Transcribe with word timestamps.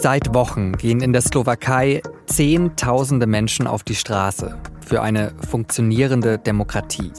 Seit 0.00 0.32
Wochen 0.32 0.72
gehen 0.72 1.00
in 1.00 1.12
der 1.12 1.22
Slowakei 1.22 2.02
Zehntausende 2.26 3.26
Menschen 3.26 3.66
auf 3.66 3.82
die 3.82 3.94
Straße 3.94 4.56
für 4.80 5.02
eine 5.02 5.32
funktionierende 5.48 6.38
Demokratie. 6.38 7.12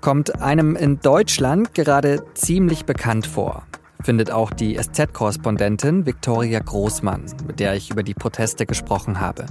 Kommt 0.00 0.40
einem 0.40 0.74
in 0.74 1.00
Deutschland 1.00 1.74
gerade 1.74 2.24
ziemlich 2.34 2.86
bekannt 2.86 3.26
vor, 3.26 3.66
findet 4.02 4.30
auch 4.30 4.50
die 4.50 4.76
SZ-Korrespondentin 4.76 6.06
Viktoria 6.06 6.60
Großmann, 6.60 7.24
mit 7.46 7.60
der 7.60 7.74
ich 7.74 7.90
über 7.90 8.02
die 8.02 8.14
Proteste 8.14 8.64
gesprochen 8.64 9.20
habe. 9.20 9.46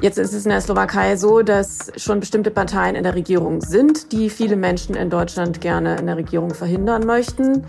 Jetzt 0.00 0.16
ist 0.16 0.32
es 0.32 0.44
in 0.44 0.50
der 0.50 0.60
Slowakei 0.60 1.16
so, 1.16 1.42
dass 1.42 1.90
schon 1.96 2.20
bestimmte 2.20 2.52
Parteien 2.52 2.94
in 2.94 3.02
der 3.02 3.14
Regierung 3.14 3.60
sind, 3.60 4.12
die 4.12 4.30
viele 4.30 4.54
Menschen 4.54 4.94
in 4.94 5.10
Deutschland 5.10 5.60
gerne 5.60 5.96
in 5.96 6.06
der 6.06 6.16
Regierung 6.16 6.54
verhindern 6.54 7.04
möchten. 7.04 7.64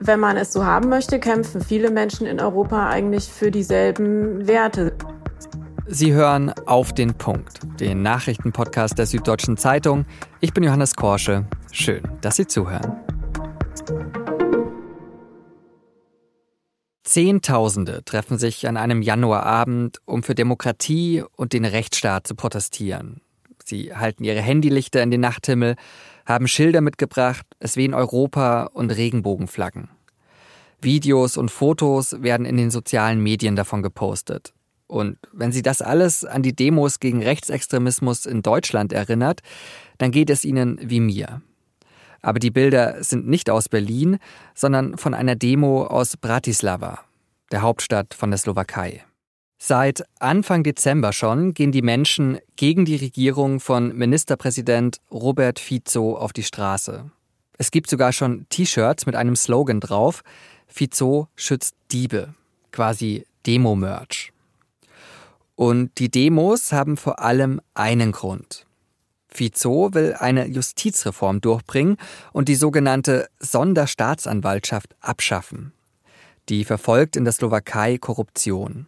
Wenn 0.00 0.18
man 0.18 0.36
es 0.36 0.52
so 0.52 0.64
haben 0.64 0.88
möchte, 0.88 1.20
kämpfen 1.20 1.60
viele 1.60 1.90
Menschen 1.90 2.26
in 2.26 2.40
Europa 2.40 2.88
eigentlich 2.88 3.28
für 3.28 3.52
dieselben 3.52 4.48
Werte. 4.48 4.92
Sie 5.86 6.12
hören 6.12 6.52
auf 6.66 6.92
den 6.92 7.14
Punkt, 7.14 7.60
den 7.78 8.02
Nachrichtenpodcast 8.02 8.98
der 8.98 9.06
Süddeutschen 9.06 9.56
Zeitung. 9.56 10.06
Ich 10.40 10.52
bin 10.52 10.64
Johannes 10.64 10.96
Korsche. 10.96 11.46
Schön, 11.70 12.02
dass 12.20 12.36
Sie 12.36 12.46
zuhören. 12.46 12.96
Zehntausende 17.10 18.04
treffen 18.04 18.38
sich 18.38 18.68
an 18.68 18.76
einem 18.76 19.02
Januarabend, 19.02 19.98
um 20.04 20.22
für 20.22 20.36
Demokratie 20.36 21.24
und 21.34 21.52
den 21.52 21.64
Rechtsstaat 21.64 22.24
zu 22.24 22.36
protestieren. 22.36 23.20
Sie 23.64 23.92
halten 23.92 24.22
ihre 24.22 24.40
Handylichter 24.40 25.02
in 25.02 25.10
den 25.10 25.20
Nachthimmel, 25.20 25.74
haben 26.24 26.46
Schilder 26.46 26.80
mitgebracht, 26.80 27.44
es 27.58 27.76
wehen 27.76 27.94
Europa 27.94 28.70
und 28.72 28.92
Regenbogenflaggen. 28.92 29.88
Videos 30.80 31.36
und 31.36 31.50
Fotos 31.50 32.22
werden 32.22 32.46
in 32.46 32.56
den 32.56 32.70
sozialen 32.70 33.20
Medien 33.20 33.56
davon 33.56 33.82
gepostet. 33.82 34.54
Und 34.86 35.18
wenn 35.32 35.50
Sie 35.50 35.62
das 35.62 35.82
alles 35.82 36.24
an 36.24 36.44
die 36.44 36.54
Demos 36.54 37.00
gegen 37.00 37.24
Rechtsextremismus 37.24 38.24
in 38.24 38.42
Deutschland 38.42 38.92
erinnert, 38.92 39.40
dann 39.98 40.12
geht 40.12 40.30
es 40.30 40.44
Ihnen 40.44 40.78
wie 40.80 41.00
mir. 41.00 41.42
Aber 42.22 42.38
die 42.38 42.50
Bilder 42.50 43.02
sind 43.02 43.26
nicht 43.26 43.50
aus 43.50 43.68
Berlin, 43.68 44.18
sondern 44.54 44.96
von 44.98 45.14
einer 45.14 45.36
Demo 45.36 45.84
aus 45.84 46.16
Bratislava, 46.16 47.00
der 47.50 47.62
Hauptstadt 47.62 48.14
von 48.14 48.30
der 48.30 48.38
Slowakei. 48.38 49.04
Seit 49.62 50.04
Anfang 50.18 50.62
Dezember 50.62 51.12
schon 51.12 51.52
gehen 51.52 51.70
die 51.70 51.82
Menschen 51.82 52.38
gegen 52.56 52.86
die 52.86 52.96
Regierung 52.96 53.60
von 53.60 53.94
Ministerpräsident 53.94 54.98
Robert 55.10 55.58
Fico 55.58 56.16
auf 56.16 56.32
die 56.32 56.42
Straße. 56.42 57.10
Es 57.58 57.70
gibt 57.70 57.90
sogar 57.90 58.12
schon 58.14 58.46
T-Shirts 58.48 59.04
mit 59.04 59.16
einem 59.16 59.36
Slogan 59.36 59.80
drauf: 59.80 60.22
Fico 60.66 61.28
schützt 61.36 61.74
Diebe, 61.92 62.34
quasi 62.72 63.26
Demo-Merch. 63.46 64.32
Und 65.56 65.98
die 65.98 66.10
Demos 66.10 66.72
haben 66.72 66.96
vor 66.96 67.20
allem 67.20 67.60
einen 67.74 68.12
Grund. 68.12 68.64
Fico 69.32 69.94
will 69.94 70.14
eine 70.18 70.46
Justizreform 70.46 71.40
durchbringen 71.40 71.96
und 72.32 72.48
die 72.48 72.54
sogenannte 72.54 73.28
Sonderstaatsanwaltschaft 73.38 74.94
abschaffen. 75.00 75.72
Die 76.48 76.64
verfolgt 76.64 77.16
in 77.16 77.24
der 77.24 77.32
Slowakei 77.32 77.98
Korruption. 77.98 78.86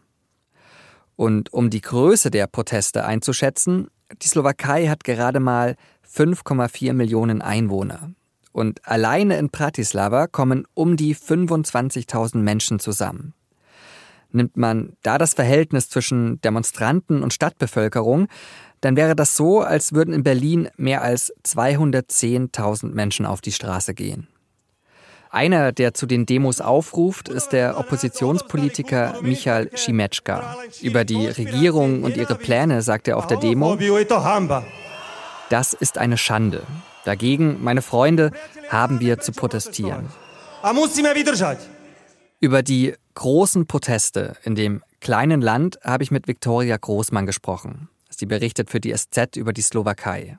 Und 1.16 1.52
um 1.52 1.70
die 1.70 1.80
Größe 1.80 2.30
der 2.30 2.46
Proteste 2.46 3.04
einzuschätzen, 3.04 3.88
die 4.20 4.28
Slowakei 4.28 4.88
hat 4.88 5.04
gerade 5.04 5.40
mal 5.40 5.76
5,4 6.12 6.92
Millionen 6.92 7.40
Einwohner. 7.40 8.10
Und 8.52 8.86
alleine 8.86 9.38
in 9.38 9.48
Bratislava 9.48 10.26
kommen 10.26 10.66
um 10.74 10.96
die 10.96 11.16
25.000 11.16 12.38
Menschen 12.38 12.78
zusammen. 12.78 13.34
Nimmt 14.30 14.56
man 14.56 14.96
da 15.02 15.18
das 15.18 15.34
Verhältnis 15.34 15.88
zwischen 15.88 16.40
Demonstranten 16.40 17.22
und 17.22 17.32
Stadtbevölkerung, 17.32 18.28
dann 18.82 18.96
wäre 18.96 19.16
das 19.16 19.36
so, 19.36 19.60
als 19.60 19.94
würden 19.94 20.12
in 20.12 20.24
Berlin 20.24 20.68
mehr 20.76 21.02
als 21.02 21.32
210.000 21.46 22.92
Menschen 22.92 23.24
auf 23.24 23.40
die 23.40 23.52
Straße 23.52 23.94
gehen. 23.94 24.26
Einer, 25.30 25.72
der 25.72 25.94
zu 25.94 26.04
den 26.04 26.26
Demos 26.26 26.60
aufruft, 26.60 27.30
ist 27.30 27.52
der 27.52 27.78
Oppositionspolitiker 27.78 29.22
Michal 29.22 29.70
Šimetschka. 29.74 30.56
Über 30.82 31.04
die 31.04 31.26
Regierung 31.26 32.02
und 32.02 32.18
ihre 32.18 32.34
Pläne 32.34 32.82
sagt 32.82 33.08
er 33.08 33.16
auf 33.16 33.28
der 33.28 33.38
Demo, 33.38 33.78
das 35.48 35.72
ist 35.72 35.96
eine 35.96 36.18
Schande. 36.18 36.62
Dagegen, 37.04 37.62
meine 37.62 37.82
Freunde, 37.82 38.32
haben 38.68 39.00
wir 39.00 39.20
zu 39.20 39.32
protestieren. 39.32 40.06
Über 42.40 42.62
die 42.62 42.94
großen 43.14 43.66
Proteste 43.66 44.36
in 44.42 44.54
dem 44.54 44.82
kleinen 45.00 45.40
Land 45.40 45.78
habe 45.84 46.02
ich 46.02 46.10
mit 46.10 46.26
Viktoria 46.28 46.76
Großmann 46.76 47.26
gesprochen. 47.26 47.88
Sie 48.22 48.26
berichtet 48.26 48.70
für 48.70 48.78
die 48.78 48.94
SZ 48.96 49.34
über 49.34 49.52
die 49.52 49.62
Slowakei. 49.62 50.38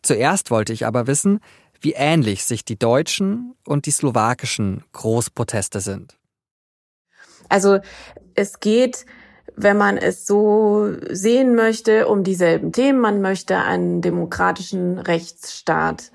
Zuerst 0.00 0.50
wollte 0.50 0.72
ich 0.72 0.86
aber 0.86 1.06
wissen, 1.06 1.40
wie 1.82 1.92
ähnlich 1.92 2.46
sich 2.46 2.64
die 2.64 2.78
deutschen 2.78 3.52
und 3.66 3.84
die 3.84 3.90
slowakischen 3.90 4.84
Großproteste 4.92 5.80
sind. 5.80 6.16
Also 7.50 7.80
es 8.34 8.60
geht, 8.60 9.04
wenn 9.54 9.76
man 9.76 9.98
es 9.98 10.26
so 10.26 10.96
sehen 11.10 11.56
möchte, 11.56 12.08
um 12.08 12.24
dieselben 12.24 12.72
Themen. 12.72 13.00
Man 13.00 13.20
möchte 13.20 13.58
einen 13.58 14.00
demokratischen 14.00 14.96
Rechtsstaat 14.96 16.12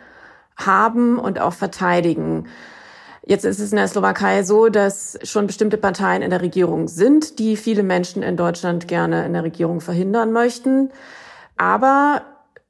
haben 0.58 1.20
und 1.20 1.40
auch 1.40 1.54
verteidigen. 1.54 2.48
Jetzt 3.28 3.44
ist 3.44 3.60
es 3.60 3.72
in 3.72 3.78
der 3.78 3.88
Slowakei 3.88 4.44
so, 4.44 4.70
dass 4.70 5.18
schon 5.24 5.48
bestimmte 5.48 5.78
Parteien 5.78 6.22
in 6.22 6.30
der 6.30 6.42
Regierung 6.42 6.88
sind, 6.88 7.40
die 7.40 7.58
viele 7.58 7.82
Menschen 7.82 8.22
in 8.22 8.38
Deutschland 8.38 8.88
gerne 8.88 9.26
in 9.26 9.34
der 9.34 9.44
Regierung 9.44 9.82
verhindern 9.82 10.32
möchten. 10.32 10.92
Aber 11.58 12.22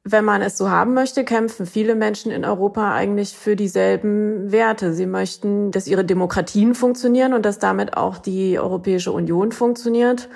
wenn 0.05 0.23
man 0.23 0.41
es 0.41 0.57
so 0.57 0.69
haben 0.69 0.93
möchte, 0.93 1.25
kämpfen 1.25 1.65
viele 1.65 1.95
Menschen 1.95 2.31
in 2.31 2.45
Europa 2.45 2.93
eigentlich 2.93 3.35
für 3.35 3.57
dieselben 3.57 4.51
Werte. 4.51 4.93
Sie 4.93 5.07
möchten, 5.07 5.71
dass 5.71 5.87
ihre 5.87 6.05
Demokratien 6.05 6.73
funktionieren 6.73 7.33
und 7.33 7.43
dass 7.43 7.59
damit 7.59 7.97
auch 7.97 8.17
die 8.17 8.57
Europäische 8.57 9.11
Union 9.11 9.51
funktioniert. 9.51 10.29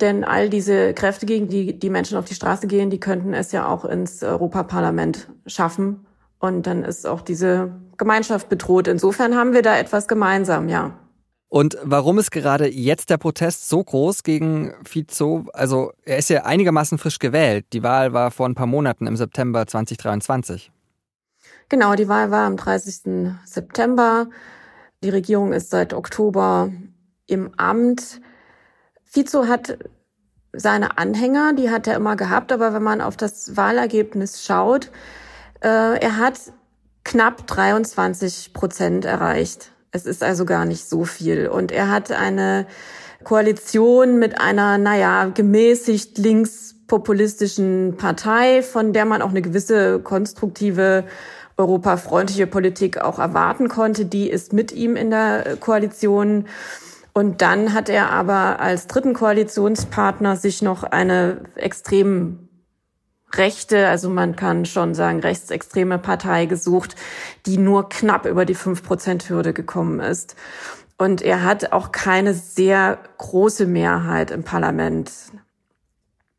Denn 0.00 0.24
all 0.24 0.48
diese 0.48 0.92
Kräfte, 0.92 1.24
gegen 1.24 1.48
die 1.48 1.78
die 1.78 1.90
Menschen 1.90 2.18
auf 2.18 2.24
die 2.24 2.34
Straße 2.34 2.66
gehen, 2.66 2.90
die 2.90 3.00
könnten 3.00 3.32
es 3.32 3.52
ja 3.52 3.68
auch 3.68 3.84
ins 3.84 4.24
Europaparlament 4.24 5.28
schaffen. 5.46 6.06
Und 6.40 6.66
dann 6.66 6.82
ist 6.82 7.06
auch 7.06 7.20
diese 7.20 7.72
Gemeinschaft 7.98 8.48
bedroht. 8.48 8.88
Insofern 8.88 9.36
haben 9.36 9.52
wir 9.52 9.62
da 9.62 9.76
etwas 9.76 10.08
gemeinsam, 10.08 10.68
ja. 10.68 10.92
Und 11.48 11.78
warum 11.82 12.18
ist 12.18 12.32
gerade 12.32 12.68
jetzt 12.68 13.08
der 13.08 13.18
Protest 13.18 13.68
so 13.68 13.82
groß 13.82 14.24
gegen 14.24 14.74
Fico? 14.84 15.46
Also 15.52 15.92
er 16.04 16.18
ist 16.18 16.28
ja 16.28 16.44
einigermaßen 16.44 16.98
frisch 16.98 17.18
gewählt. 17.18 17.66
Die 17.72 17.82
Wahl 17.82 18.12
war 18.12 18.30
vor 18.30 18.48
ein 18.48 18.54
paar 18.54 18.66
Monaten 18.66 19.06
im 19.06 19.16
September 19.16 19.66
2023. 19.66 20.72
Genau, 21.68 21.94
die 21.94 22.08
Wahl 22.08 22.30
war 22.30 22.46
am 22.46 22.56
30. 22.56 23.32
September. 23.44 24.26
Die 25.02 25.10
Regierung 25.10 25.52
ist 25.52 25.70
seit 25.70 25.94
Oktober 25.94 26.70
im 27.26 27.52
Amt. 27.56 28.20
Fico 29.04 29.46
hat 29.46 29.78
seine 30.52 30.98
Anhänger, 30.98 31.52
die 31.54 31.70
hat 31.70 31.86
er 31.86 31.96
immer 31.96 32.16
gehabt, 32.16 32.50
aber 32.50 32.72
wenn 32.72 32.82
man 32.82 33.00
auf 33.00 33.16
das 33.16 33.56
Wahlergebnis 33.56 34.44
schaut, 34.44 34.90
äh, 35.60 35.98
er 35.98 36.16
hat 36.18 36.40
knapp 37.06 37.46
23 37.46 38.52
Prozent 38.52 39.04
erreicht. 39.04 39.70
Es 39.92 40.06
ist 40.06 40.22
also 40.24 40.44
gar 40.44 40.64
nicht 40.64 40.88
so 40.88 41.04
viel. 41.04 41.46
Und 41.46 41.70
er 41.70 41.88
hat 41.90 42.10
eine 42.10 42.66
Koalition 43.22 44.18
mit 44.18 44.40
einer, 44.40 44.76
naja, 44.76 45.30
gemäßigt 45.32 46.18
linkspopulistischen 46.18 47.94
Partei, 47.96 48.60
von 48.62 48.92
der 48.92 49.04
man 49.04 49.22
auch 49.22 49.30
eine 49.30 49.40
gewisse 49.40 50.00
konstruktive 50.00 51.04
europafreundliche 51.56 52.48
Politik 52.48 52.98
auch 52.98 53.20
erwarten 53.20 53.68
konnte. 53.68 54.04
Die 54.04 54.28
ist 54.28 54.52
mit 54.52 54.72
ihm 54.72 54.96
in 54.96 55.10
der 55.10 55.56
Koalition. 55.60 56.46
Und 57.12 57.40
dann 57.40 57.72
hat 57.72 57.88
er 57.88 58.10
aber 58.10 58.58
als 58.60 58.88
dritten 58.88 59.14
Koalitionspartner 59.14 60.36
sich 60.36 60.60
noch 60.60 60.82
eine 60.82 61.42
extrem 61.54 62.45
rechte, 63.34 63.88
also 63.88 64.08
man 64.08 64.36
kann 64.36 64.64
schon 64.64 64.94
sagen 64.94 65.20
rechtsextreme 65.20 65.98
Partei 65.98 66.46
gesucht, 66.46 66.96
die 67.44 67.58
nur 67.58 67.88
knapp 67.88 68.26
über 68.26 68.44
die 68.44 68.56
5-Prozent-Hürde 68.56 69.52
gekommen 69.52 70.00
ist. 70.00 70.36
Und 70.98 71.20
er 71.22 71.42
hat 71.42 71.72
auch 71.72 71.92
keine 71.92 72.32
sehr 72.32 72.98
große 73.18 73.66
Mehrheit 73.66 74.30
im 74.30 74.44
Parlament. 74.44 75.10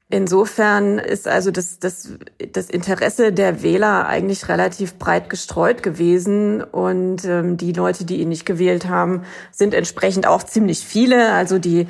Insofern 0.09 0.99
ist 0.99 1.27
also 1.27 1.51
das, 1.51 1.79
das, 1.79 2.13
das 2.53 2.69
Interesse 2.69 3.33
der 3.33 3.61
Wähler 3.61 4.07
eigentlich 4.07 4.47
relativ 4.47 4.97
breit 4.97 5.29
gestreut 5.29 5.83
gewesen. 5.83 6.63
Und 6.63 7.25
ähm, 7.25 7.57
die 7.57 7.73
Leute, 7.73 8.05
die 8.05 8.21
ihn 8.21 8.29
nicht 8.29 8.45
gewählt 8.45 8.87
haben, 8.87 9.23
sind 9.51 9.73
entsprechend 9.73 10.25
auch 10.25 10.43
ziemlich 10.43 10.79
viele. 10.79 11.33
Also 11.33 11.59
die 11.59 11.87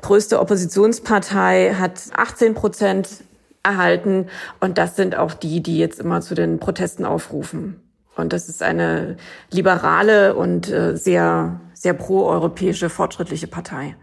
größte 0.00 0.40
Oppositionspartei 0.40 1.74
hat 1.78 2.00
18 2.16 2.54
Prozent 2.54 3.08
erhalten. 3.68 4.26
Und 4.60 4.78
das 4.78 4.96
sind 4.96 5.16
auch 5.16 5.34
die, 5.34 5.62
die 5.62 5.78
jetzt 5.78 6.00
immer 6.00 6.20
zu 6.20 6.34
den 6.34 6.58
Protesten 6.58 7.04
aufrufen. 7.04 7.80
Und 8.16 8.32
das 8.32 8.48
ist 8.48 8.62
eine 8.62 9.16
liberale 9.50 10.34
und 10.34 10.70
äh, 10.70 10.96
sehr, 10.96 11.60
sehr 11.72 11.94
proeuropäische, 11.94 12.90
fortschrittliche 12.90 13.46
Partei. 13.46 13.96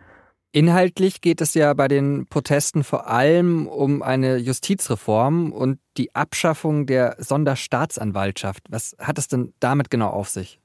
Inhaltlich 0.54 1.20
geht 1.20 1.42
es 1.42 1.54
ja 1.54 1.74
bei 1.74 1.90
den 1.90 2.28
Protesten 2.28 2.86
vor 2.86 3.10
allem 3.10 3.68
um 3.68 4.02
eine 4.02 4.38
Justizreform 4.38 5.52
und 5.52 5.80
die 5.98 6.16
Abschaffung 6.16 6.86
der 6.86 7.18
Sonderstaatsanwaltschaft. 7.20 8.64
Was 8.70 8.96
hat 8.98 9.18
es 9.18 9.28
denn 9.28 9.54
damit 9.60 9.90
genau 9.90 10.12
auf 10.12 10.30
sich? 10.30 10.62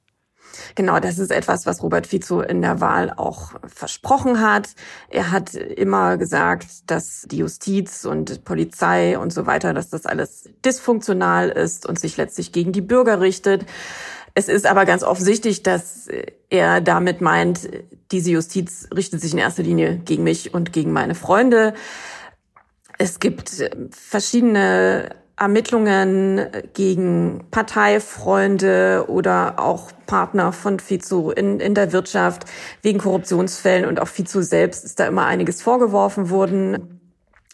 Genau, 0.75 1.00
das 1.00 1.19
ist 1.19 1.31
etwas, 1.31 1.67
was 1.67 1.82
Robert 1.82 2.06
Fico 2.06 2.41
in 2.41 2.62
der 2.62 2.81
Wahl 2.81 3.12
auch 3.17 3.52
versprochen 3.67 4.41
hat. 4.41 4.70
Er 5.08 5.31
hat 5.31 5.55
immer 5.55 6.17
gesagt, 6.17 6.91
dass 6.91 7.26
die 7.31 7.38
Justiz 7.38 8.05
und 8.05 8.44
Polizei 8.44 9.19
und 9.19 9.32
so 9.32 9.47
weiter, 9.47 9.75
dass 9.75 9.91
das 9.91 10.06
alles 10.06 10.49
dysfunktional 10.64 11.50
ist 11.50 11.87
und 11.87 11.99
sich 11.99 12.17
letztlich 12.17 12.52
gegen 12.52 12.73
die 12.73 12.81
Bürger 12.81 13.20
richtet. 13.20 13.67
Es 14.35 14.49
ist 14.49 14.67
aber 14.67 14.85
ganz 14.85 15.02
offensichtlich, 15.02 15.62
dass 15.62 16.08
er 16.50 16.81
damit 16.81 17.20
meint, 17.20 17.69
diese 18.12 18.31
Justiz 18.31 18.88
richtet 18.94 19.20
sich 19.20 19.32
in 19.32 19.38
erster 19.38 19.62
Linie 19.62 19.99
gegen 19.99 20.23
mich 20.23 20.55
und 20.55 20.73
gegen 20.73 20.93
meine 20.93 21.14
Freunde. 21.14 21.75
Es 22.99 23.19
gibt 23.19 23.70
verschiedene 23.91 25.17
Ermittlungen 25.41 26.47
gegen 26.75 27.47
Parteifreunde 27.51 29.07
oder 29.09 29.59
auch 29.59 29.91
Partner 30.07 30.53
von 30.53 30.79
Fizu 30.79 31.31
in, 31.31 31.61
in 31.61 31.75
der 31.75 31.93
Wirtschaft 31.93 32.45
wegen 32.83 32.99
Korruptionsfällen 32.99 33.87
und 33.89 34.01
auch 34.01 34.09
Fizu 34.09 34.43
selbst 34.43 34.85
ist 34.85 35.01
da 35.01 35.07
immer 35.07 35.25
einiges 35.25 35.63
vorgeworfen 35.63 36.29
worden. 36.29 37.01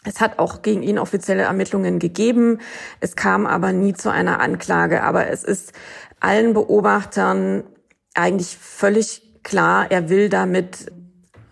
Es 0.03 0.19
hat 0.19 0.37
auch 0.37 0.61
gegen 0.61 0.83
ihn 0.83 0.99
offizielle 0.99 1.43
Ermittlungen 1.43 1.99
gegeben. 1.99 2.59
Es 2.99 3.15
kam 3.15 3.45
aber 3.45 3.71
nie 3.71 3.93
zu 3.93 4.11
einer 4.11 4.41
Anklage. 4.41 5.03
Aber 5.03 5.27
es 5.27 5.45
ist 5.45 5.71
allen 6.19 6.53
Beobachtern 6.53 7.63
eigentlich 8.13 8.57
völlig 8.57 9.41
klar, 9.43 9.89
er 9.89 10.09
will 10.09 10.27
damit 10.27 10.91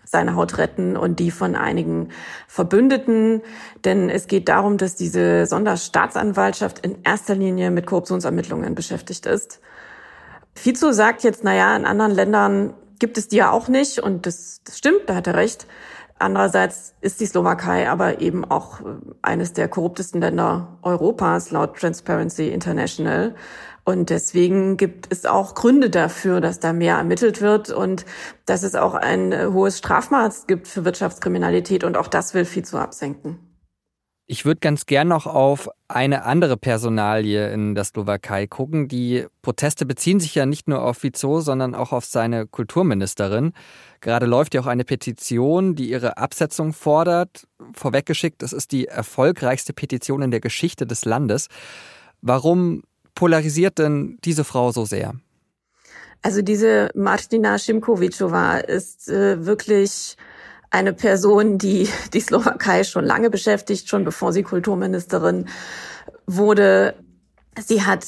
seine 0.06 0.34
Haut 0.34 0.56
retten 0.58 0.96
und 0.96 1.18
die 1.18 1.30
von 1.30 1.56
einigen 1.56 2.08
Verbündeten. 2.48 3.42
Denn 3.84 4.08
es 4.08 4.26
geht 4.26 4.48
darum, 4.48 4.78
dass 4.78 4.94
diese 4.94 5.46
Sonderstaatsanwaltschaft 5.46 6.78
in 6.78 7.02
erster 7.02 7.34
Linie 7.34 7.70
mit 7.70 7.86
Korruptionsermittlungen 7.86 8.74
beschäftigt 8.74 9.26
ist. 9.26 9.60
Fico 10.54 10.92
sagt 10.92 11.22
jetzt, 11.22 11.44
na 11.44 11.54
ja, 11.54 11.76
in 11.76 11.84
anderen 11.84 12.12
Ländern 12.12 12.74
gibt 12.98 13.18
es 13.18 13.28
die 13.28 13.36
ja 13.36 13.50
auch 13.50 13.68
nicht 13.68 13.98
und 13.98 14.26
das, 14.26 14.62
das 14.64 14.78
stimmt, 14.78 15.02
da 15.06 15.16
hat 15.16 15.26
er 15.26 15.34
recht. 15.34 15.66
Andererseits 16.18 16.94
ist 17.02 17.20
die 17.20 17.26
Slowakei 17.26 17.90
aber 17.90 18.20
eben 18.20 18.44
auch 18.44 18.80
eines 19.20 19.52
der 19.52 19.68
korruptesten 19.68 20.20
Länder 20.20 20.78
Europas 20.82 21.50
laut 21.50 21.76
Transparency 21.76 22.48
International. 22.48 23.34
Und 23.84 24.10
deswegen 24.10 24.76
gibt 24.76 25.12
es 25.12 25.26
auch 25.26 25.54
Gründe 25.54 25.90
dafür, 25.90 26.40
dass 26.40 26.58
da 26.58 26.72
mehr 26.72 26.96
ermittelt 26.96 27.40
wird 27.40 27.70
und 27.70 28.04
dass 28.44 28.62
es 28.62 28.74
auch 28.74 28.94
ein 28.94 29.30
äh, 29.30 29.46
hohes 29.52 29.78
Strafmaß 29.78 30.48
gibt 30.48 30.66
für 30.66 30.84
Wirtschaftskriminalität. 30.84 31.84
Und 31.84 31.96
auch 31.96 32.08
das 32.08 32.34
will 32.34 32.44
Fico 32.44 32.78
absenken. 32.78 33.45
Ich 34.28 34.44
würde 34.44 34.58
ganz 34.58 34.86
gern 34.86 35.06
noch 35.06 35.26
auf 35.26 35.70
eine 35.86 36.24
andere 36.24 36.56
Personalie 36.56 37.52
in 37.52 37.76
der 37.76 37.84
Slowakei 37.84 38.48
gucken. 38.48 38.88
Die 38.88 39.24
Proteste 39.40 39.86
beziehen 39.86 40.18
sich 40.18 40.34
ja 40.34 40.46
nicht 40.46 40.66
nur 40.66 40.82
auf 40.82 40.98
Fico, 40.98 41.40
sondern 41.40 41.76
auch 41.76 41.92
auf 41.92 42.04
seine 42.04 42.48
Kulturministerin. 42.48 43.52
Gerade 44.00 44.26
läuft 44.26 44.54
ja 44.54 44.62
auch 44.62 44.66
eine 44.66 44.84
Petition, 44.84 45.76
die 45.76 45.90
ihre 45.90 46.16
Absetzung 46.16 46.72
fordert. 46.72 47.46
Vorweggeschickt, 47.72 48.42
es 48.42 48.52
ist 48.52 48.72
die 48.72 48.88
erfolgreichste 48.88 49.72
Petition 49.72 50.22
in 50.22 50.32
der 50.32 50.40
Geschichte 50.40 50.88
des 50.88 51.04
Landes. 51.04 51.46
Warum 52.20 52.82
polarisiert 53.14 53.78
denn 53.78 54.18
diese 54.24 54.42
Frau 54.42 54.72
so 54.72 54.84
sehr? 54.84 55.14
Also 56.22 56.42
diese 56.42 56.90
Martina 56.94 57.58
Šimkovičová 57.58 58.58
ist 58.58 59.08
äh, 59.08 59.46
wirklich 59.46 60.16
eine 60.70 60.92
Person, 60.92 61.58
die 61.58 61.88
die 62.12 62.20
Slowakei 62.20 62.84
schon 62.84 63.04
lange 63.04 63.30
beschäftigt, 63.30 63.88
schon 63.88 64.04
bevor 64.04 64.32
sie 64.32 64.42
Kulturministerin 64.42 65.46
wurde. 66.26 66.94
Sie 67.58 67.82
hat 67.82 68.04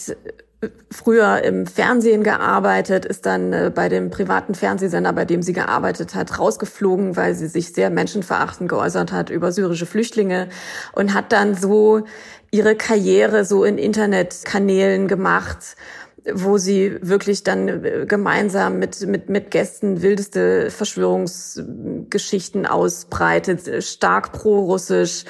früher 0.90 1.42
im 1.44 1.66
Fernsehen 1.66 2.24
gearbeitet, 2.24 3.04
ist 3.04 3.26
dann 3.26 3.52
äh, 3.52 3.70
bei 3.72 3.88
dem 3.88 4.10
privaten 4.10 4.54
Fernsehsender, 4.54 5.12
bei 5.12 5.24
dem 5.24 5.42
sie 5.42 5.52
gearbeitet 5.52 6.16
hat, 6.16 6.38
rausgeflogen, 6.38 7.16
weil 7.16 7.34
sie 7.34 7.46
sich 7.46 7.72
sehr 7.72 7.90
menschenverachtend 7.90 8.68
geäußert 8.68 9.12
hat 9.12 9.30
über 9.30 9.52
syrische 9.52 9.86
Flüchtlinge 9.86 10.48
und 10.92 11.14
hat 11.14 11.30
dann 11.30 11.54
so 11.54 12.02
ihre 12.50 12.74
Karriere 12.74 13.44
so 13.44 13.62
in 13.62 13.78
Internetkanälen 13.78 15.06
gemacht, 15.06 15.76
wo 16.34 16.58
sie 16.58 16.96
wirklich 17.00 17.44
dann 17.44 17.68
äh, 17.68 18.06
gemeinsam 18.06 18.78
mit, 18.78 19.06
mit, 19.06 19.28
mit 19.28 19.50
Gästen 19.50 20.02
wildeste 20.02 20.70
Verschwörungsgeschichten 20.70 22.66
ausbreitet, 22.66 23.84
stark 23.84 24.32
pro-russisch, 24.32 25.24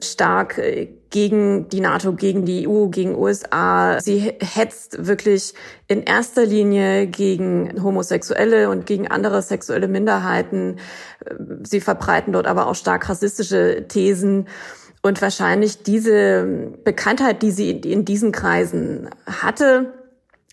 stark 0.00 0.58
äh, 0.58 0.88
gegen 1.10 1.68
die 1.68 1.80
NATO, 1.80 2.14
gegen 2.14 2.46
die 2.46 2.66
EU, 2.66 2.86
gegen 2.88 3.14
USA. 3.14 4.00
Sie 4.00 4.32
hetzt 4.40 5.06
wirklich 5.06 5.52
in 5.86 6.02
erster 6.02 6.46
Linie 6.46 7.06
gegen 7.06 7.82
Homosexuelle 7.82 8.70
und 8.70 8.86
gegen 8.86 9.08
andere 9.08 9.42
sexuelle 9.42 9.88
Minderheiten. 9.88 10.78
Sie 11.64 11.80
verbreiten 11.80 12.32
dort 12.32 12.46
aber 12.46 12.66
auch 12.66 12.74
stark 12.74 13.08
rassistische 13.08 13.84
Thesen. 13.88 14.48
Und 15.02 15.20
wahrscheinlich 15.20 15.82
diese 15.82 16.72
Bekanntheit, 16.84 17.42
die 17.42 17.50
sie 17.50 17.72
in 17.72 18.04
diesen 18.04 18.32
Kreisen 18.32 19.10
hatte, 19.26 19.92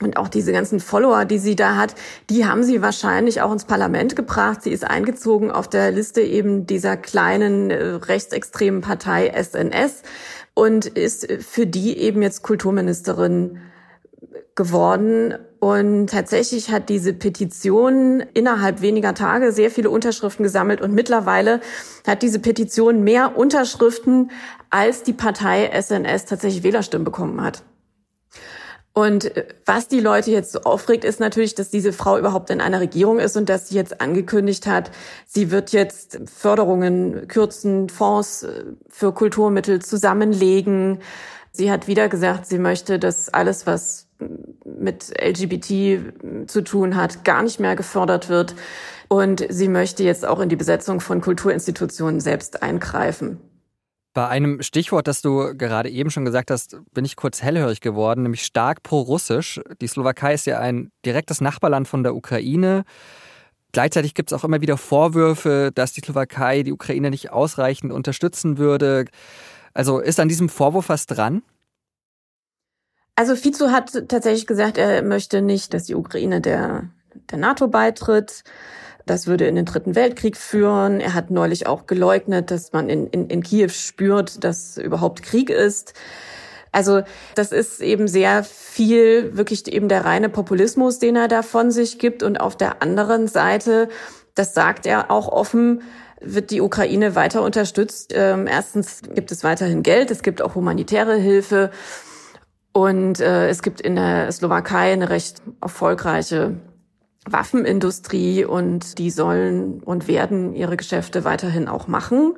und 0.01 0.17
auch 0.17 0.29
diese 0.29 0.51
ganzen 0.51 0.79
Follower, 0.79 1.25
die 1.25 1.39
sie 1.39 1.55
da 1.55 1.75
hat, 1.75 1.95
die 2.29 2.45
haben 2.45 2.63
sie 2.63 2.81
wahrscheinlich 2.81 3.41
auch 3.41 3.51
ins 3.51 3.65
Parlament 3.65 4.15
gebracht. 4.15 4.63
Sie 4.63 4.71
ist 4.71 4.85
eingezogen 4.85 5.51
auf 5.51 5.67
der 5.67 5.91
Liste 5.91 6.21
eben 6.21 6.65
dieser 6.65 6.97
kleinen 6.97 7.69
äh, 7.69 7.83
rechtsextremen 7.83 8.81
Partei 8.81 9.31
SNS 9.35 10.03
und 10.53 10.85
ist 10.85 11.31
für 11.41 11.67
die 11.67 11.97
eben 11.97 12.21
jetzt 12.21 12.43
Kulturministerin 12.43 13.59
geworden. 14.55 15.35
Und 15.59 16.07
tatsächlich 16.07 16.69
hat 16.69 16.89
diese 16.89 17.13
Petition 17.13 18.21
innerhalb 18.33 18.81
weniger 18.81 19.13
Tage 19.13 19.51
sehr 19.51 19.71
viele 19.71 19.89
Unterschriften 19.89 20.43
gesammelt 20.43 20.81
und 20.81 20.93
mittlerweile 20.93 21.59
hat 22.07 22.21
diese 22.21 22.39
Petition 22.39 23.03
mehr 23.03 23.37
Unterschriften, 23.37 24.31
als 24.69 25.03
die 25.03 25.13
Partei 25.13 25.69
SNS 25.73 26.25
tatsächlich 26.25 26.63
Wählerstimmen 26.63 27.03
bekommen 27.03 27.41
hat. 27.41 27.63
Und 28.99 29.37
äh, 29.37 29.45
was 29.65 29.87
die 29.87 30.01
Leute 30.01 30.29
jetzt 30.29 30.51
so 30.51 30.59
aufregt, 30.61 31.05
ist 31.05 31.21
natürlich, 31.21 31.55
dass 31.55 31.69
diese 31.69 31.93
Frau 31.93 32.17
überhaupt 32.17 32.49
in 32.49 32.59
einer 32.59 32.81
Regierung 32.81 33.19
ist 33.19 33.37
und 33.37 33.47
dass 33.47 33.69
sie 33.69 33.75
jetzt 33.75 34.01
angekündigt 34.01 34.67
hat, 34.67 34.91
sie 35.25 35.51
wird 35.51 35.71
jetzt 35.71 36.19
Förderungen 36.25 37.29
kürzen, 37.29 37.87
Fonds 37.87 38.43
äh, 38.43 38.65
für 38.89 39.13
Kulturmittel 39.13 39.81
zusammenlegen. 39.81 40.99
Sie 41.53 41.71
hat 41.71 41.87
wieder 41.87 42.09
gesagt, 42.09 42.45
sie 42.45 42.59
möchte, 42.59 42.99
dass 42.99 43.29
alles, 43.29 43.65
was 43.65 44.07
mit 44.65 45.13
LGBT 45.17 46.47
zu 46.47 46.61
tun 46.61 46.97
hat, 46.97 47.23
gar 47.23 47.41
nicht 47.41 47.61
mehr 47.61 47.77
gefördert 47.77 48.27
wird. 48.27 48.53
Und 49.07 49.45
sie 49.49 49.69
möchte 49.69 50.03
jetzt 50.03 50.27
auch 50.27 50.41
in 50.41 50.49
die 50.49 50.57
Besetzung 50.57 50.99
von 50.99 51.21
Kulturinstitutionen 51.21 52.19
selbst 52.19 52.61
eingreifen. 52.61 53.39
Bei 54.13 54.27
einem 54.27 54.61
Stichwort, 54.63 55.07
das 55.07 55.21
du 55.21 55.55
gerade 55.55 55.89
eben 55.89 56.09
schon 56.09 56.25
gesagt 56.25 56.49
hast, 56.49 56.77
bin 56.93 57.05
ich 57.05 57.15
kurz 57.15 57.43
hellhörig 57.43 57.79
geworden, 57.79 58.23
nämlich 58.23 58.43
stark 58.43 58.81
pro-russisch. 58.81 59.61
Die 59.81 59.87
Slowakei 59.87 60.33
ist 60.33 60.47
ja 60.47 60.59
ein 60.59 60.91
direktes 61.05 61.41
Nachbarland 61.41 61.87
von 61.87 62.03
der 62.03 62.15
Ukraine. 62.15 62.85
Gleichzeitig 63.71 64.15
gibt 64.15 64.31
es 64.31 64.37
auch 64.37 64.43
immer 64.43 64.61
wieder 64.61 64.77
Vorwürfe, 64.77 65.71
dass 65.73 65.93
die 65.93 66.01
Slowakei 66.01 66.63
die 66.63 66.73
Ukraine 66.73 67.11
nicht 67.11 67.31
ausreichend 67.31 67.93
unterstützen 67.93 68.57
würde. 68.57 69.05
Also 69.75 69.99
ist 69.99 70.19
an 70.19 70.27
diesem 70.27 70.49
Vorwurf 70.49 70.89
was 70.89 71.05
dran? 71.05 71.43
Also 73.15 73.35
Fico 73.35 73.69
hat 73.69 74.07
tatsächlich 74.07 74.47
gesagt, 74.47 74.77
er 74.77 75.03
möchte 75.03 75.41
nicht, 75.41 75.73
dass 75.73 75.83
die 75.83 75.95
Ukraine 75.95 76.41
der, 76.41 76.89
der 77.29 77.37
NATO 77.37 77.67
beitritt. 77.67 78.43
Das 79.05 79.27
würde 79.27 79.47
in 79.47 79.55
den 79.55 79.65
Dritten 79.65 79.95
Weltkrieg 79.95 80.37
führen. 80.37 80.99
Er 80.99 81.13
hat 81.13 81.31
neulich 81.31 81.67
auch 81.67 81.87
geleugnet, 81.87 82.51
dass 82.51 82.73
man 82.73 82.89
in, 82.89 83.07
in, 83.07 83.27
in 83.27 83.41
Kiew 83.41 83.69
spürt, 83.69 84.43
dass 84.43 84.77
überhaupt 84.77 85.23
Krieg 85.23 85.49
ist. 85.49 85.93
Also 86.71 87.01
das 87.35 87.51
ist 87.51 87.81
eben 87.81 88.07
sehr 88.07 88.43
viel 88.43 89.35
wirklich 89.35 89.67
eben 89.71 89.89
der 89.89 90.05
reine 90.05 90.29
Populismus, 90.29 90.99
den 90.99 91.15
er 91.15 91.27
da 91.27 91.41
von 91.41 91.71
sich 91.71 91.97
gibt. 91.97 92.21
Und 92.23 92.39
auf 92.39 92.55
der 92.55 92.81
anderen 92.81 93.27
Seite, 93.27 93.89
das 94.35 94.53
sagt 94.53 94.85
er 94.85 95.09
auch 95.09 95.27
offen, 95.27 95.81
wird 96.21 96.51
die 96.51 96.61
Ukraine 96.61 97.15
weiter 97.15 97.41
unterstützt. 97.41 98.13
Ähm, 98.15 98.45
erstens 98.45 99.01
gibt 99.15 99.31
es 99.31 99.43
weiterhin 99.43 99.83
Geld, 99.83 100.11
es 100.11 100.21
gibt 100.21 100.41
auch 100.41 100.55
humanitäre 100.55 101.15
Hilfe. 101.15 101.71
Und 102.71 103.19
äh, 103.19 103.49
es 103.49 103.63
gibt 103.63 103.81
in 103.81 103.95
der 103.95 104.31
Slowakei 104.31 104.93
eine 104.93 105.09
recht 105.09 105.41
erfolgreiche 105.61 106.57
Waffenindustrie 107.25 108.45
und 108.45 108.97
die 108.97 109.11
sollen 109.11 109.81
und 109.83 110.07
werden 110.07 110.53
ihre 110.53 110.77
Geschäfte 110.77 111.23
weiterhin 111.23 111.67
auch 111.67 111.87
machen. 111.87 112.35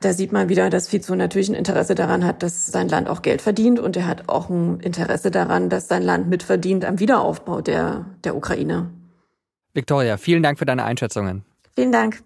Da 0.00 0.14
sieht 0.14 0.32
man 0.32 0.48
wieder, 0.48 0.70
dass 0.70 0.88
Fico 0.88 1.14
natürlich 1.14 1.50
ein 1.50 1.54
Interesse 1.54 1.94
daran 1.94 2.24
hat, 2.24 2.42
dass 2.42 2.66
sein 2.66 2.88
Land 2.88 3.08
auch 3.08 3.20
Geld 3.20 3.42
verdient 3.42 3.78
und 3.78 3.96
er 3.98 4.06
hat 4.06 4.30
auch 4.30 4.48
ein 4.48 4.80
Interesse 4.80 5.30
daran, 5.30 5.68
dass 5.68 5.88
sein 5.88 6.02
Land 6.02 6.28
mitverdient 6.28 6.86
am 6.86 6.98
Wiederaufbau 6.98 7.60
der, 7.60 8.06
der 8.24 8.34
Ukraine. 8.34 8.90
Victoria, 9.74 10.16
vielen 10.16 10.42
Dank 10.42 10.58
für 10.58 10.64
deine 10.64 10.84
Einschätzungen. 10.84 11.44
Vielen 11.74 11.92
Dank. 11.92 12.22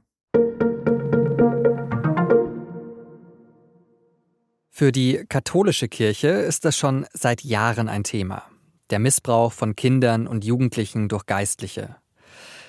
Für 4.71 4.93
die 4.93 5.25
katholische 5.29 5.89
Kirche 5.89 6.29
ist 6.29 6.65
das 6.65 6.77
schon 6.77 7.07
seit 7.13 7.43
Jahren 7.43 7.89
ein 7.89 8.05
Thema. 8.05 8.45
Der 8.91 8.99
Missbrauch 8.99 9.53
von 9.53 9.77
Kindern 9.77 10.27
und 10.27 10.45
Jugendlichen 10.45 11.09
durch 11.09 11.27
Geistliche. 11.27 11.97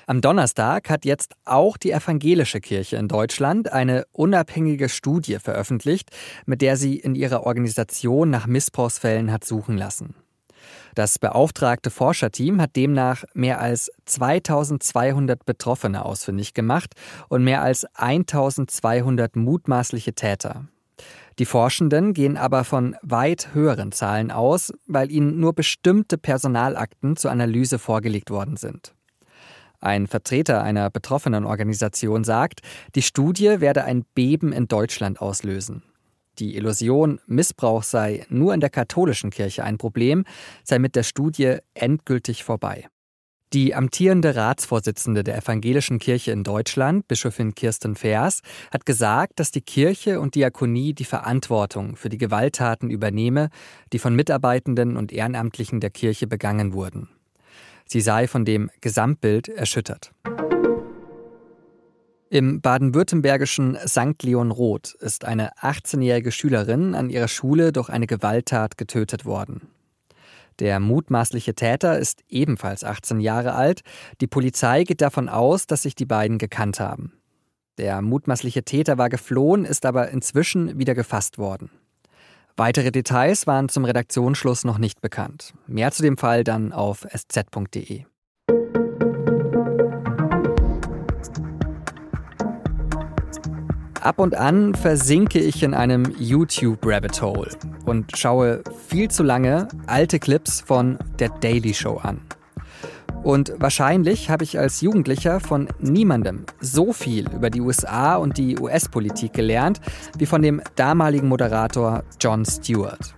Am 0.07 0.21
Donnerstag 0.21 0.89
hat 0.89 1.03
jetzt 1.03 1.33
auch 1.45 1.77
die 1.77 1.91
evangelische 1.91 2.61
Kirche 2.61 2.97
in 2.97 3.07
Deutschland 3.07 3.71
eine 3.73 4.05
unabhängige 4.11 4.87
Studie 4.87 5.39
veröffentlicht, 5.39 6.11
mit 6.45 6.61
der 6.61 6.77
sie 6.77 6.97
in 6.97 7.15
ihrer 7.15 7.43
Organisation 7.43 8.29
nach 8.29 8.45
Missbrauchsfällen 8.45 9.31
hat 9.31 9.43
suchen 9.43 9.77
lassen. 9.77 10.13
Das 10.93 11.19
beauftragte 11.19 11.89
Forscherteam 11.89 12.61
hat 12.61 12.75
demnach 12.75 13.23
mehr 13.33 13.59
als 13.59 13.91
2200 14.05 15.43
Betroffene 15.45 16.05
ausfindig 16.05 16.53
gemacht 16.53 16.93
und 17.27 17.43
mehr 17.43 17.61
als 17.63 17.85
1200 17.95 19.35
mutmaßliche 19.35 20.13
Täter. 20.13 20.67
Die 21.37 21.45
Forschenden 21.45 22.13
gehen 22.13 22.37
aber 22.37 22.63
von 22.63 22.95
weit 23.01 23.53
höheren 23.53 23.91
Zahlen 23.91 24.31
aus, 24.31 24.71
weil 24.87 25.11
ihnen 25.11 25.39
nur 25.39 25.53
bestimmte 25.53 26.17
Personalakten 26.17 27.17
zur 27.17 27.31
Analyse 27.31 27.77
vorgelegt 27.77 28.29
worden 28.29 28.55
sind. 28.55 28.93
Ein 29.81 30.07
Vertreter 30.07 30.63
einer 30.63 30.89
betroffenen 30.89 31.45
Organisation 31.45 32.23
sagt, 32.23 32.61
die 32.95 33.01
Studie 33.01 33.59
werde 33.59 33.83
ein 33.83 34.05
Beben 34.15 34.53
in 34.53 34.67
Deutschland 34.67 35.21
auslösen. 35.21 35.83
Die 36.39 36.55
Illusion, 36.55 37.19
Missbrauch 37.27 37.83
sei 37.83 38.25
nur 38.29 38.53
in 38.53 38.59
der 38.59 38.69
katholischen 38.69 39.29
Kirche 39.29 39.63
ein 39.63 39.77
Problem, 39.77 40.25
sei 40.63 40.79
mit 40.79 40.95
der 40.95 41.03
Studie 41.03 41.57
endgültig 41.73 42.43
vorbei. 42.43 42.87
Die 43.55 43.73
amtierende 43.73 44.35
Ratsvorsitzende 44.35 45.23
der 45.23 45.37
Evangelischen 45.37 45.97
Kirche 45.97 46.33
in 46.33 46.43
Deutschland, 46.43 47.07
Bischofin 47.07 47.55
Kirsten 47.55 47.95
Vers, 47.95 48.41
hat 48.69 48.85
gesagt, 48.85 49.39
dass 49.39 49.49
die 49.49 49.61
Kirche 49.61 50.19
und 50.19 50.35
Diakonie 50.35 50.93
die 50.93 51.05
Verantwortung 51.05 51.95
für 51.95 52.09
die 52.09 52.17
Gewalttaten 52.17 52.89
übernehme, 52.89 53.47
die 53.93 53.99
von 53.99 54.13
Mitarbeitenden 54.13 54.97
und 54.97 55.13
Ehrenamtlichen 55.13 55.79
der 55.79 55.89
Kirche 55.89 56.27
begangen 56.27 56.73
wurden. 56.73 57.07
Sie 57.85 58.01
sei 58.01 58.27
von 58.27 58.43
dem 58.43 58.69
Gesamtbild 58.81 59.47
erschüttert. 59.47 60.11
Im 62.29 62.59
baden-württembergischen 62.59 63.77
St. 63.87 64.21
Leon 64.21 64.51
Roth 64.51 64.95
ist 64.99 65.23
eine 65.23 65.53
18-jährige 65.59 66.33
Schülerin 66.33 66.93
an 66.93 67.09
ihrer 67.09 67.29
Schule 67.29 67.71
durch 67.71 67.87
eine 67.87 68.05
Gewalttat 68.05 68.77
getötet 68.77 69.23
worden. 69.23 69.69
Der 70.59 70.79
mutmaßliche 70.79 71.53
Täter 71.53 71.99
ist 71.99 72.21
ebenfalls 72.29 72.83
18 72.83 73.19
Jahre 73.19 73.53
alt. 73.53 73.81
Die 74.21 74.27
Polizei 74.27 74.83
geht 74.83 75.01
davon 75.01 75.29
aus, 75.29 75.67
dass 75.67 75.81
sich 75.81 75.95
die 75.95 76.05
beiden 76.05 76.37
gekannt 76.37 76.79
haben. 76.79 77.13
Der 77.77 78.01
mutmaßliche 78.01 78.63
Täter 78.63 78.97
war 78.97 79.09
geflohen, 79.09 79.65
ist 79.65 79.85
aber 79.85 80.09
inzwischen 80.09 80.79
wieder 80.79 80.95
gefasst 80.95 81.37
worden. 81.37 81.69
Weitere 82.55 82.91
Details 82.91 83.47
waren 83.47 83.67
zum 83.67 83.83
Redaktionsschluss 83.83 84.63
noch 84.63 84.77
nicht 84.77 85.01
bekannt. 85.01 85.53
Mehr 85.67 85.91
zu 85.91 86.01
dem 86.01 86.15
Fall 86.15 86.45
dann 86.45 86.71
auf 86.71 87.05
sz.de. 87.11 88.05
Ab 94.05 94.19
und 94.19 94.35
an 94.35 94.75
versinke 94.75 95.39
ich 95.39 95.63
in 95.63 95.73
einem 95.73 96.03
YouTube-Rabbit 96.19 97.23
Hole 97.23 97.49
und 97.87 98.15
schaue 98.15 98.61
viel 98.87 99.09
zu 99.09 99.23
lange 99.23 99.67
alte 99.87 100.19
Clips 100.19 100.61
von 100.61 100.99
der 101.17 101.29
Daily 101.29 101.73
Show 101.73 101.97
an. 101.97 102.21
Und 103.23 103.55
wahrscheinlich 103.57 104.29
habe 104.29 104.43
ich 104.43 104.59
als 104.59 104.81
Jugendlicher 104.81 105.39
von 105.39 105.69
niemandem 105.79 106.45
so 106.61 106.93
viel 106.93 107.27
über 107.31 107.49
die 107.49 107.61
USA 107.61 108.17
und 108.17 108.37
die 108.37 108.59
US-Politik 108.59 109.33
gelernt 109.33 109.81
wie 110.19 110.27
von 110.27 110.43
dem 110.43 110.61
damaligen 110.75 111.27
Moderator 111.27 112.03
Jon 112.21 112.45
Stewart. 112.45 113.15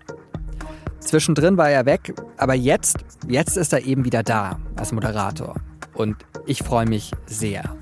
Zwischendrin 1.01 1.57
war 1.57 1.69
er 1.69 1.85
weg, 1.85 2.13
aber 2.37 2.53
jetzt, 2.53 2.99
jetzt 3.27 3.57
ist 3.57 3.73
er 3.73 3.85
eben 3.85 4.05
wieder 4.05 4.23
da 4.23 4.57
als 4.77 4.93
Moderator. 4.93 5.57
Und 5.93 6.15
ich 6.45 6.63
freue 6.63 6.85
mich 6.85 7.11
sehr. 7.25 7.75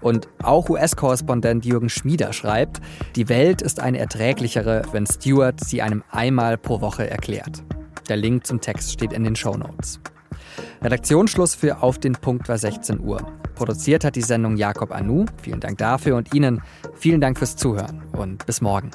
Und 0.00 0.28
auch 0.42 0.68
US-Korrespondent 0.68 1.64
Jürgen 1.64 1.88
Schmieder 1.88 2.32
schreibt, 2.32 2.80
die 3.16 3.28
Welt 3.28 3.62
ist 3.62 3.80
eine 3.80 3.98
erträglichere, 3.98 4.82
wenn 4.92 5.06
Stewart 5.06 5.62
sie 5.64 5.82
einem 5.82 6.04
einmal 6.10 6.56
pro 6.56 6.80
Woche 6.80 7.08
erklärt. 7.08 7.64
Der 8.08 8.16
Link 8.16 8.46
zum 8.46 8.60
Text 8.60 8.92
steht 8.92 9.12
in 9.12 9.24
den 9.24 9.36
Show 9.36 9.56
Notes. 9.56 10.00
Redaktionsschluss 10.82 11.54
für 11.54 11.82
Auf 11.82 11.98
den 11.98 12.12
Punkt 12.12 12.48
war 12.48 12.58
16 12.58 13.00
Uhr. 13.00 13.20
Produziert 13.54 14.04
hat 14.04 14.16
die 14.16 14.22
Sendung 14.22 14.56
Jakob 14.56 14.92
Anu. 14.92 15.26
Vielen 15.42 15.60
Dank 15.60 15.78
dafür 15.78 16.16
und 16.16 16.32
Ihnen 16.34 16.62
vielen 16.94 17.20
Dank 17.20 17.38
fürs 17.38 17.56
Zuhören 17.56 18.02
und 18.16 18.46
bis 18.46 18.60
morgen. 18.60 18.90